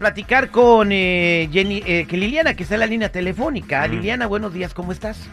[0.00, 3.86] Platicar con eh, Jenny, eh, que Liliana, que está en la línea telefónica.
[3.86, 5.28] Liliana, buenos días, ¿cómo estás?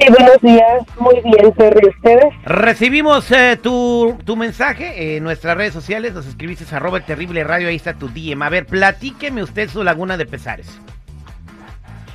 [0.00, 2.34] Sí, buenos días, muy bien, Terry, ¿ustedes?
[2.44, 7.44] Recibimos eh, tu, tu mensaje en nuestras redes sociales, nos escribiste a arroba el terrible
[7.44, 8.42] radio, ahí está tu DM.
[8.42, 10.66] A ver, platíqueme usted su laguna de pesares.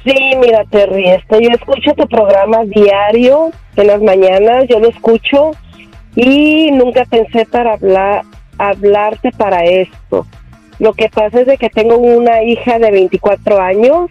[0.03, 5.51] Sí, mira, Terry, este, yo escucho tu programa diario en las mañanas, yo lo escucho
[6.13, 8.23] y nunca pensé para hablar,
[8.57, 10.27] hablarte para esto.
[10.81, 14.09] Lo que pasa es de que tengo una hija de 24 años,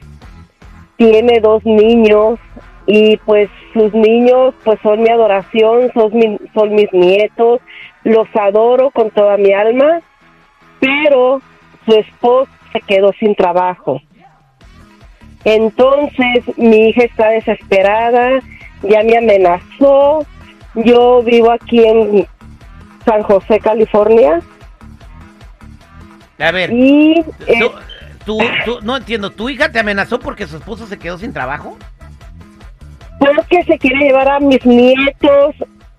[0.96, 2.38] tiene dos niños
[2.86, 7.60] y pues sus niños pues son mi adoración, son, mi- son mis nietos,
[8.04, 10.00] los adoro con toda mi alma,
[10.78, 11.40] pero
[11.86, 14.00] su esposo se quedó sin trabajo.
[15.44, 18.40] Entonces mi hija está desesperada,
[18.82, 20.24] ya me amenazó,
[20.76, 22.26] yo vivo aquí en
[23.04, 24.40] San José, California,
[26.40, 27.70] A ver, y eh, tú,
[28.24, 31.76] tú- tú- no entiendo, ¿tu hija te amenazó porque su esposo se quedó sin trabajo?
[33.18, 35.54] porque se quiere llevar a mis nietos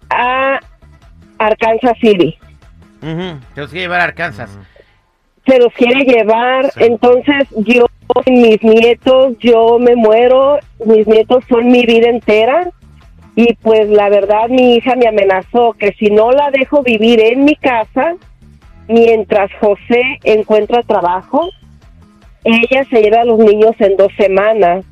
[0.10, 0.60] a
[1.38, 2.36] Arkansas City.
[3.00, 4.50] Te los quiere llevar a Arkansas.
[5.46, 6.80] Se los quiere llevar, Sí.
[6.84, 7.86] entonces yo,
[8.26, 12.68] mis nietos, yo me muero, mis nietos son mi vida entera.
[13.36, 17.44] Y pues la verdad mi hija me amenazó que si no la dejo vivir en
[17.46, 18.16] mi casa,
[18.88, 21.50] mientras José encuentra trabajo,
[22.44, 24.86] ella se lleva a los niños en dos semanas.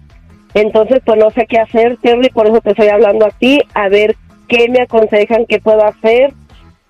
[0.53, 3.87] Entonces, pues no sé qué hacer, Terry, por eso te estoy hablando a ti, a
[3.87, 4.15] ver
[4.47, 6.33] qué me aconsejan que puedo hacer,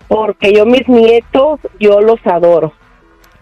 [0.08, 2.72] porque yo mis nietos, yo los adoro.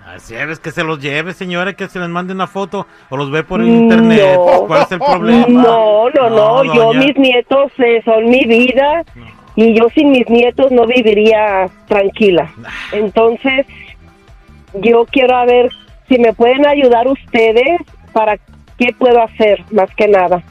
[0.04, 3.30] Así es que se los lleve, señora, que se les mande una foto o los
[3.30, 4.36] ve por internet.
[4.36, 4.66] No.
[4.66, 5.46] ¿Cuál es el problema?
[5.62, 9.04] No, no, no, yo mis nietos eh, son mi vida
[9.58, 12.48] y yo sin mis nietos no viviría tranquila.
[12.92, 13.66] Entonces,
[14.74, 15.68] yo quiero a ver
[16.08, 17.80] si me pueden ayudar ustedes
[18.12, 18.36] para
[18.78, 20.44] qué puedo hacer, más que nada.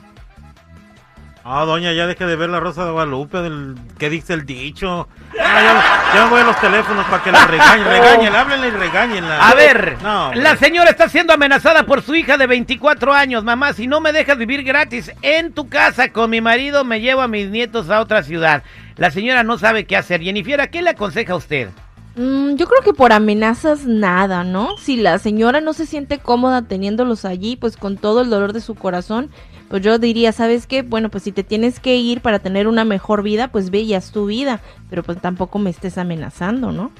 [1.45, 5.07] Ah, doña, ya deje de ver la Rosa de Guadalupe, del, ¿qué dice el dicho?
[5.39, 9.47] Ah, voy a los teléfonos para que la regañen, regáñenla, háblenle y regáñenla.
[9.49, 13.43] A ver, No, la señora está siendo amenazada por su hija de 24 años.
[13.43, 17.21] Mamá, si no me dejas vivir gratis en tu casa con mi marido, me llevo
[17.21, 18.63] a mis nietos a otra ciudad.
[18.95, 20.21] La señora no sabe qué hacer.
[20.21, 21.69] Jennifer, ¿a qué le aconseja usted?
[22.17, 24.75] Mm, yo creo que por amenazas nada, ¿no?
[24.77, 28.61] Si la señora no se siente cómoda teniéndolos allí, pues con todo el dolor de
[28.61, 29.29] su corazón,
[29.69, 30.81] pues yo diría, ¿sabes qué?
[30.81, 33.95] Bueno, pues si te tienes que ir para tener una mejor vida, pues ve y
[34.11, 36.91] tu vida, pero pues tampoco me estés amenazando, ¿no?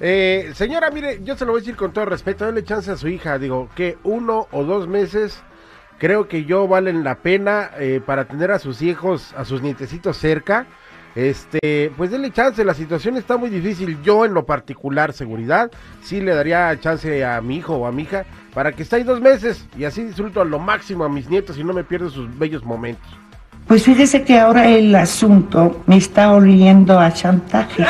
[0.00, 2.96] Eh, señora, mire, yo se lo voy a decir con todo respeto, dale chance a
[2.96, 5.40] su hija, digo, que uno o dos meses
[5.98, 10.18] creo que yo valen la pena eh, para tener a sus hijos, a sus nietecitos
[10.18, 10.66] cerca.
[11.14, 13.98] Este, pues denle chance, la situación está muy difícil.
[14.02, 15.70] Yo en lo particular, seguridad,
[16.02, 18.24] sí le daría chance a mi hijo o a mi hija
[18.54, 21.58] para que esté ahí dos meses y así disfruto a lo máximo a mis nietos
[21.58, 23.06] y no me pierdo sus bellos momentos.
[23.66, 27.84] Pues fíjese que ahora el asunto me está oliendo a chantaje.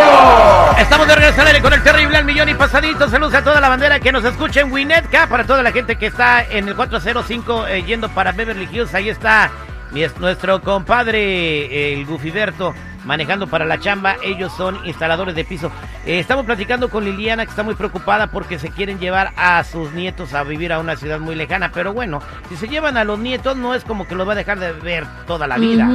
[0.79, 3.07] Estamos de regreso al aire con el terrible al millón y pasadito.
[3.09, 5.27] Saludos a toda la bandera que nos escucha en Winnetka.
[5.27, 8.93] Para toda la gente que está en el 405 eh, yendo para Beverly Hills.
[8.93, 9.51] Ahí está
[9.91, 12.73] mi- nuestro compadre, el Gufiberto,
[13.07, 14.17] manejando para la chamba.
[14.23, 15.71] Ellos son instaladores de piso.
[16.05, 19.93] Eh, estamos platicando con Liliana, que está muy preocupada porque se quieren llevar a sus
[19.93, 21.71] nietos a vivir a una ciudad muy lejana.
[21.73, 24.35] Pero bueno, si se llevan a los nietos, no es como que los va a
[24.35, 25.89] dejar de ver toda la vida.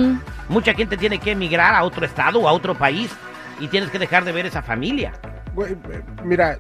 [0.49, 3.15] Mucha gente tiene que emigrar a otro estado o a otro país.
[3.61, 5.13] Y tienes que dejar de ver esa familia.
[5.69, 5.77] Eh,
[6.25, 6.59] mira,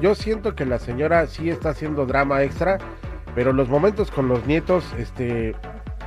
[0.00, 2.78] yo siento que la señora sí está haciendo drama extra,
[3.34, 5.56] pero los momentos con los nietos, este,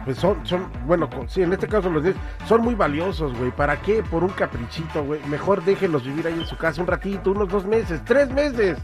[0.06, 3.52] pues son, son, bueno, con- sí, en este caso los nietos son muy valiosos, güey.
[3.52, 4.02] ¿Para qué?
[4.04, 5.22] Por un caprichito, güey.
[5.28, 8.78] Mejor déjenlos vivir ahí en su casa un ratito, unos dos meses, tres meses,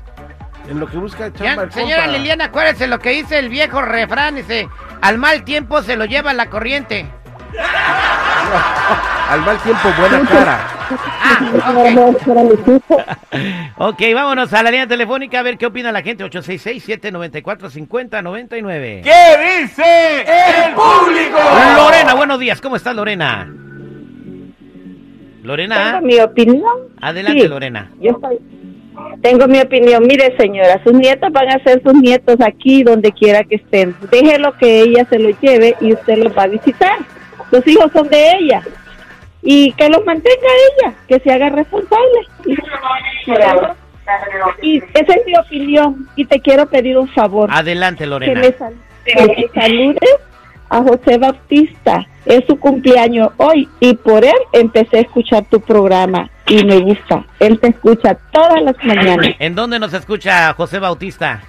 [0.67, 2.17] en lo que busca chamba el señora compa.
[2.17, 4.67] Liliana, acuérdese lo que dice el viejo refrán, dice,
[5.01, 7.05] al mal tiempo se lo lleva la corriente.
[9.29, 10.59] Al mal tiempo, buena cara.
[13.77, 16.23] Ok, vámonos a la línea telefónica a ver qué opina la gente.
[16.25, 19.01] 866-794-5099.
[19.03, 21.37] ¿Qué dice el público?
[21.77, 22.61] Lorena, buenos días.
[22.61, 23.51] ¿Cómo estás, Lorena?
[25.43, 26.63] Lorena, Tengo mi opinión.
[27.01, 27.47] adelante, Sí.
[27.47, 27.91] Lorena.
[28.01, 28.39] Yo soy-
[29.21, 30.07] tengo mi opinión.
[30.07, 33.95] Mire, señora, sus nietos van a ser sus nietos aquí, donde quiera que estén.
[34.09, 36.97] Déjelo que ella se los lleve y usted los va a visitar.
[37.51, 38.61] Los hijos son de ella.
[39.47, 40.47] Y que los mantenga
[40.81, 42.19] ella, que se haga responsable.
[42.45, 42.55] Y-
[44.61, 46.07] Y esa es mi opinión.
[46.15, 47.49] Y te quiero pedir un favor.
[47.51, 48.39] Adelante, que Lorena.
[48.41, 48.75] me, sal-
[49.05, 50.15] que me saludes
[50.69, 52.05] a José Bautista.
[52.25, 57.23] Es su cumpleaños hoy y por él empecé a escuchar tu programa y me gusta.
[57.39, 61.43] Él te escucha todas las mañanas ¿En dónde nos escucha José Bautista?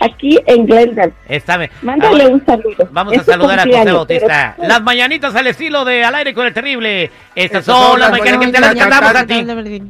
[0.00, 1.12] Aquí en Glendale.
[1.28, 1.70] Está bien.
[1.82, 2.88] Mándale Ahora un saludo.
[2.90, 4.54] Vamos Es a saludar a José Bautista.
[4.56, 7.10] pero- Las mañanitas al estilo de Al aire con el terrible.
[7.34, 9.82] Estas son son las mañanitas que te las cantamos a ti.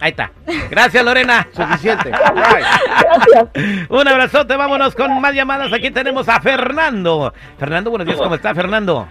[0.00, 0.30] Ahí está.
[0.70, 1.46] Gracias, Lorena.
[1.52, 2.10] Suficiente.
[2.34, 3.88] Gracias.
[3.88, 5.72] Un abrazote, vámonos con más llamadas.
[5.72, 7.32] Aquí tenemos a Fernando.
[7.58, 9.06] Fernando, buenos días, ¿cómo está Fernando?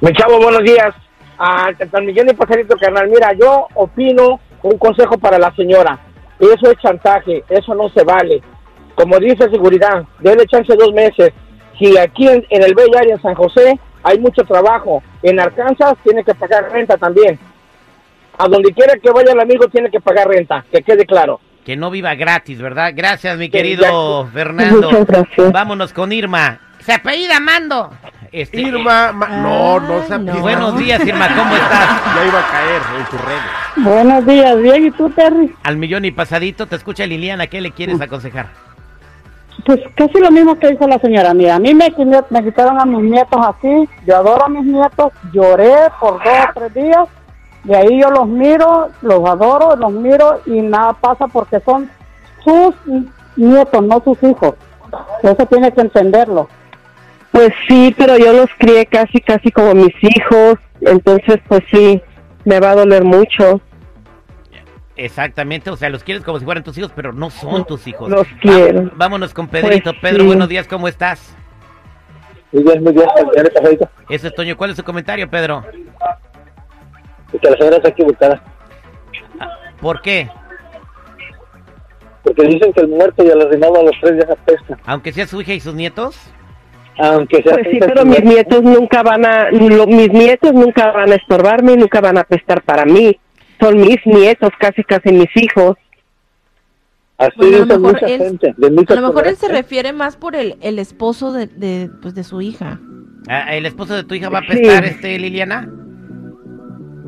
[0.00, 0.92] Mi chavo, buenos días.
[1.38, 3.08] Ah, tan millón y pajarito, carnal.
[3.08, 5.98] Mira, yo opino un consejo para la señora.
[6.40, 8.42] Eso es chantaje, eso no se vale.
[8.94, 11.30] Como dice seguridad, déle chance dos meses.
[11.78, 15.02] Si aquí en, en el Bay Area, en San José, hay mucho trabajo.
[15.22, 17.38] En Arkansas tiene que pagar renta también.
[18.38, 21.40] A donde quiera que vaya el amigo tiene que pagar renta, que quede claro.
[21.64, 22.92] Que no viva gratis, ¿verdad?
[22.94, 24.90] Gracias, mi Que querido Fernando.
[24.90, 25.52] Muchas gracias.
[25.52, 26.58] Vámonos con Irma.
[26.80, 27.90] Se apellida Mando.
[28.32, 30.30] Este, Irma, ma- no, no se no.
[30.30, 30.40] apisa.
[30.40, 32.00] Buenos días, Irma, ¿cómo estás?
[32.16, 33.42] Ya iba a caer en tus redes.
[33.76, 34.86] Buenos días, bien.
[34.86, 35.54] ¿Y tú, Terry?
[35.62, 38.46] Al millón y pasadito, te escucha Liliana, ¿qué le quieres aconsejar?
[39.64, 41.34] Pues casi lo mismo que dijo la señora.
[41.34, 43.88] Mira, a mí me quitaron a mis nietos así.
[44.06, 45.12] Yo adoro a mis nietos.
[45.32, 47.08] Lloré por dos o tres días.
[47.64, 51.88] De ahí yo los miro, los adoro, los miro y nada pasa porque son
[52.42, 52.74] sus
[53.36, 54.54] nietos, no sus hijos.
[55.22, 56.48] Eso tiene que entenderlo.
[57.30, 60.56] Pues sí, pero yo los crié casi, casi como mis hijos.
[60.80, 62.02] Entonces, pues sí,
[62.44, 63.60] me va a doler mucho.
[64.96, 68.10] Exactamente, o sea, los quieres como si fueran tus hijos, pero no son tus hijos.
[68.10, 68.90] Los quiero.
[68.94, 69.90] Vámonos con Pedrito.
[69.92, 70.26] Pues Pedro, sí.
[70.26, 71.34] buenos días, ¿cómo estás?
[72.52, 73.06] Muy bien, muy bien,
[73.54, 73.88] pajarito.
[74.10, 75.64] Eso es Toño, ¿cuál es su comentario, Pedro?
[77.40, 78.42] Que la señora está equivocada.
[79.80, 80.28] ¿Por qué?
[82.22, 84.78] Porque dicen que el muerto y el arrimado a los tres días apesta.
[84.84, 86.20] Aunque sea su hija y sus nietos.
[86.98, 91.10] Aunque sea Pues sí, pero mis nietos nunca van a, lo- mis nietos nunca van
[91.10, 93.18] a estorbarme, nunca van a apestar para mí.
[93.62, 95.76] Son mis nietos, casi, casi mis hijos.
[97.18, 98.54] Así Bueno, a lo mejor mucha él- gente.
[98.56, 101.88] De muchas A lo mejor él se refiere más por el, el esposo de, de,
[102.02, 102.80] pues, de su hija.
[103.28, 104.90] Ah, ¿El esposo de tu hija va a apestar, Sí.
[104.90, 105.70] este, Liliana?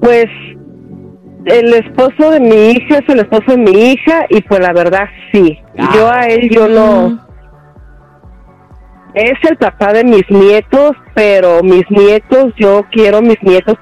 [0.01, 0.27] Pues
[1.47, 5.09] el esposo de mi hija es el esposo de mi hija y pues la verdad
[5.33, 5.59] sí.
[5.95, 7.09] Yo a él yo no...
[7.11, 7.21] Mm.
[9.15, 13.77] Es el papá de mis nietos, pero mis nietos, yo quiero mis nietos,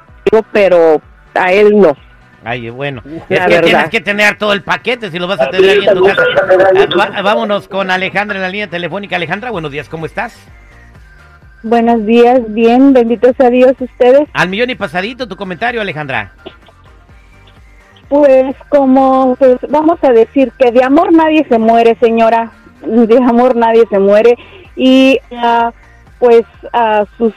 [0.52, 1.00] pero
[1.34, 1.94] a él no.
[2.44, 3.02] Ay, bueno.
[3.06, 3.62] Es que verdad.
[3.62, 6.22] tienes que tener todo el paquete si lo vas a tener ahí en tu casa.
[6.34, 9.16] Ah, va- vámonos con Alejandra en la línea telefónica.
[9.16, 10.34] Alejandra, buenos días, ¿cómo estás?
[11.62, 12.92] Buenos días, bien.
[12.92, 14.28] Benditos a Dios ustedes.
[14.32, 16.32] Al millón y pasadito, tu comentario, Alejandra.
[18.08, 22.50] Pues como pues, vamos a decir que de amor nadie se muere, señora.
[22.84, 24.36] De amor nadie se muere
[24.74, 25.70] y ah,
[26.18, 27.32] pues a sus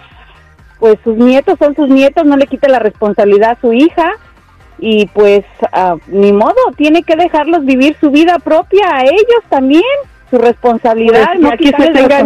[0.79, 4.11] pues sus nietos son sus nietos, no le quite la responsabilidad a su hija
[4.79, 9.83] y pues ah, ni modo, tiene que dejarlos vivir su vida propia a ellos también,
[10.29, 12.17] su responsabilidad, Pues, ya que la tenga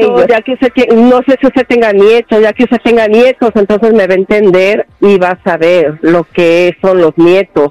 [0.00, 3.50] nietos, ya que tie- no sé si usted tenga nietos, ya que usted tenga nietos,
[3.54, 7.70] entonces me va a entender y va a saber lo que son los nietos.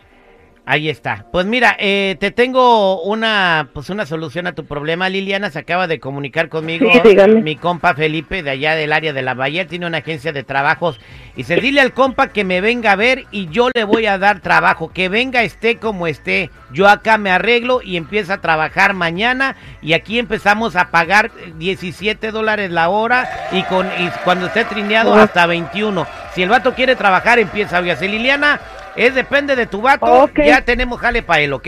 [0.66, 1.26] Ahí está.
[1.30, 5.10] Pues mira, eh, te tengo una pues una solución a tu problema.
[5.10, 6.90] Liliana se acaba de comunicar conmigo.
[7.04, 7.18] Sí.
[7.44, 11.02] Mi compa Felipe de allá del área de la Bahía tiene una agencia de trabajos.
[11.36, 14.18] Y se dile al compa que me venga a ver y yo le voy a
[14.18, 14.94] dar trabajo.
[14.94, 16.50] Que venga esté como esté.
[16.72, 19.58] Yo acá me arreglo y empiezo a trabajar mañana.
[19.82, 23.50] Y aquí empezamos a pagar 17 dólares la hora.
[23.52, 26.08] Y con y cuando esté trineado hasta 21.
[26.34, 28.62] Si el vato quiere trabajar, empieza a hacer Liliana.
[28.96, 30.30] Es depende de tu vato.
[30.36, 31.68] Ya tenemos jale para él, ¿ok?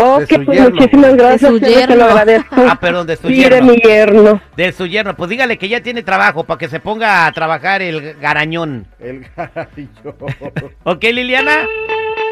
[0.00, 0.70] Ok, pues yerno.
[0.70, 2.54] muchísimas gracias, te lo agradezco.
[2.68, 3.72] Ah, perdón, de su Sí, de yerno.
[3.72, 4.40] mi yerno.
[4.56, 5.16] De su yerno.
[5.16, 8.86] Pues dígale que ya tiene trabajo para que se ponga a trabajar el garañón.
[9.00, 10.14] El gallo.
[10.84, 11.66] ¿Ok, Liliana?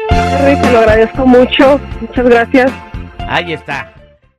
[0.09, 2.71] Te lo agradezco mucho, muchas gracias.
[3.27, 3.91] Ahí está.